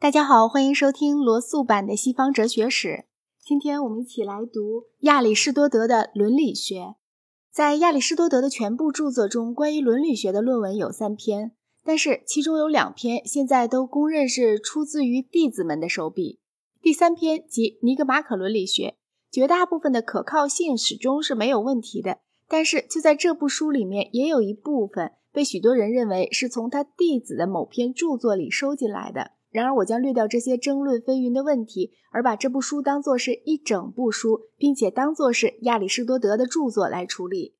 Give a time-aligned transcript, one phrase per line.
[0.00, 3.04] 大家好，欢迎收听罗素版的西方哲学史。
[3.44, 6.76] 今天我们一起来读亚里士多德的《伦理学》。
[7.52, 11.52] 在亚里士多德的全部著作中，关于伦理学的论文有三篇，
[11.84, 16.40] 但是其中有两篇现在都公认是出自于弟子们的手笔。
[16.80, 18.88] 第三篇即《尼格马可伦理学》，
[19.30, 22.20] 绝大部分的可靠性始终是没有问题的。
[22.48, 29.32] 但是就在这部书里面，也有一部分被许多人认为是从他弟子的某篇著作里收进来的。
[29.50, 37.56] 然而，我将略掉这些争论纷纭的问题，而把这部书当作是一整部书，并且当作是亚里士多德的著作来处理。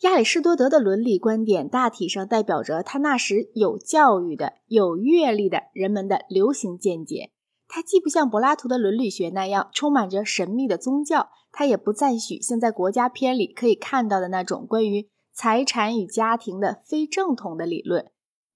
[0.00, 7.30] 亚里士多德的伦理观点大体上代表着他那时有教育的、有阅历的人们的流行见解。
[7.68, 18.10] 他既不像柏拉图的伦理学那样充满着神秘的宗教，他也不赞许像在国家篇里可以看到的那种关于财产与家庭的非正统的理论。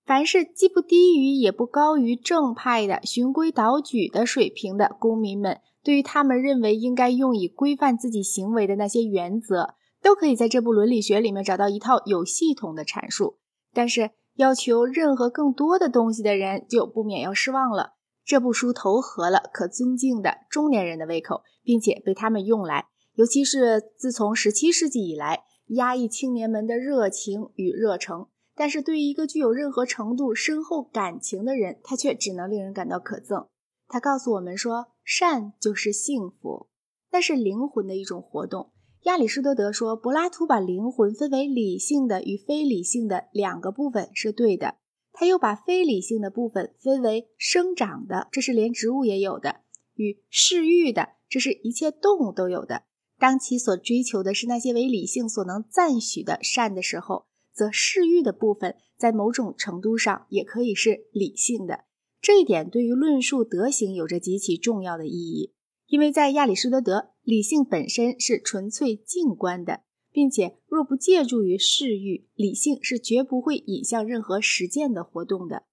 [0.08, 13.36] 凡是既不低于也不高于正派的循规蹈矩的水平的公民们，对于他们认为应该用以规范自己行为的那些原则，都可以在这部伦理学里面找到一套有系统的阐述。
[13.74, 17.90] 但是，要求任何更多的东西的人，就不免要失望了。
[18.24, 28.28] 这部书投合了可尊敬的中年人的胃口，并且被他们用来，尤其是自从十七世纪以来，压抑青年们的热情与热诚。
[28.58, 33.46] 但是对于一个具有任何程度深厚感情的人，他却只能令人感到可憎。
[33.86, 36.66] 他告诉我们说，善就是幸福，
[37.12, 38.72] 那是灵魂的一种活动。
[39.04, 44.74] 亚里士多德说，柏拉图把灵魂分为理性的与非理性的两个部分是对的。
[45.12, 49.60] 他又把非理性的部分分为生长的，这是连植物也有的；
[49.94, 52.82] 与嗜欲的，这是一切动物都有的。
[53.18, 57.26] 当其所追求的是那些为理性所能赞许的善的时候。
[57.58, 61.86] 则嗜欲的部分在某种程度上也可以是理性的，
[62.20, 65.52] 这一点对于论述德行有着极其重要的意义。
[65.88, 69.80] 因为在亚里士多德，理性本身是纯粹静观的，
[70.12, 75.64] 并且若不借助于嗜欲，理性是绝不会引向任何实践的活动的。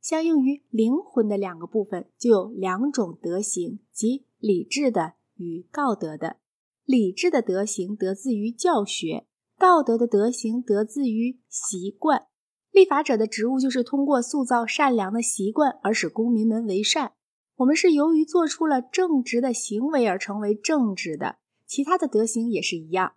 [0.00, 6.38] 相应于灵魂的两个部分，就有两种德行，即理智的与道德的。
[6.86, 9.26] 理智的德行得自于教学。
[9.60, 12.28] 道德的德行得自于习惯，
[12.70, 17.12] 立法者的职务就是通过塑造善良的习惯而使公民们为善。
[17.56, 23.12] 我们是由于做出了正直的行为而成为正直的，其他的德行也是一样。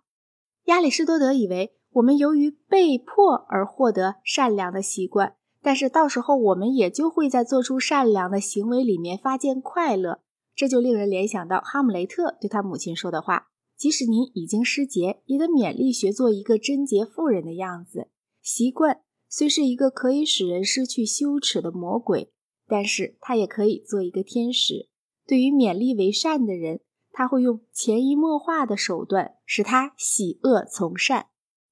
[0.64, 10.20] 亚里士多德以为我们由于被迫而获得善良的习惯，但是到时候我们也就会在做出善良的行为里面发现快乐。
[10.54, 13.48] 这就令人联想到哈姆雷特对他母亲说的话。
[13.76, 18.08] 即使您已经失节，也得勉力学做一个贞洁妇人的样子。
[18.40, 22.32] 习惯虽是一个可以使人失去羞耻的魔鬼，
[22.66, 24.88] 但是它也可以做一个天使。
[25.26, 26.80] 对于勉力为善的人，
[27.12, 31.26] 他会用潜移默化的手段使他喜恶从善。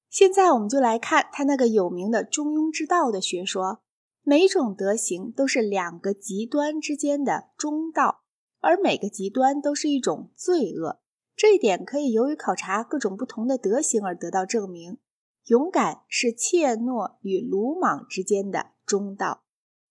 [0.09, 3.79] 现在我们就来看他那个有名的中庸之道的学说。
[4.25, 8.21] 每种德行都是两个极端之间的中道，
[8.61, 11.01] 而每个极端都是一种罪恶。
[11.35, 14.99] 这一点可以由于考察各种不同的德行而得到证明。
[15.47, 19.43] 勇敢是怯懦与鲁莽之间的中道，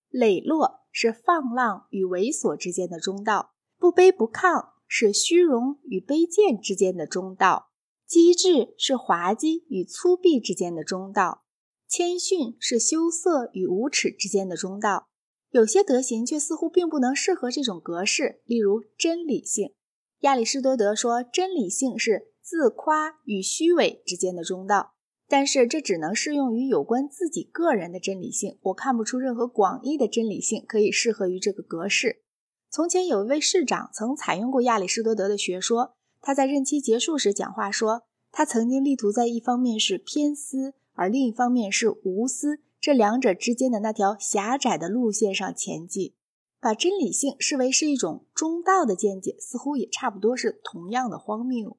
[0.09, 7.71] 磊落是放浪与猥琐之间的中道，不卑不亢是虚荣与卑贱之间的中道，
[8.07, 11.45] 机智是滑稽与粗鄙之间的中道，
[11.87, 15.09] 谦逊是羞涩与无耻之间的中道。
[15.51, 19.75] 有些德行却似乎并不能适合这种格式，例如真理性。
[20.23, 24.93] 亚里士多德说，真理性是自夸与虚伪之间的中道，
[25.27, 28.57] 但是这只能适用于有关自己个人的真理性。
[28.63, 32.23] 我看不出任何广义的真理性可以适合于这个格式。
[32.71, 46.15] 从前有一位市长曾采用过亚里士多德的学说，他在任期结束时讲话说，他曾经力图在一方面是偏私，而另一方面是无私这两者之间的那条狭窄的路线上前进。
[46.63, 51.77] 把真理性视为是一种中道的见解，似乎也差不多是同样的荒谬。